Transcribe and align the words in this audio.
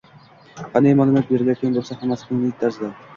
qanday 0.61 0.95
ma’lumot 0.99 1.29
berilayotgan 1.33 1.75
bo’lsa 1.77 1.99
hammasi 1.99 2.25
ko’ngilli 2.31 2.57
tarzda 2.63 2.91